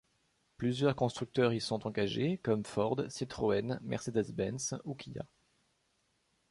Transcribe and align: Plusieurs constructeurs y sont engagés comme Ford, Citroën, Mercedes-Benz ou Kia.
Plusieurs 0.57 0.95
constructeurs 0.95 1.53
y 1.53 1.61
sont 1.61 1.85
engagés 1.85 2.39
comme 2.39 2.65
Ford, 2.65 3.03
Citroën, 3.07 3.77
Mercedes-Benz 3.83 4.81
ou 4.83 4.95
Kia. 4.95 5.27